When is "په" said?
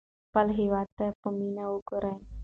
1.21-1.29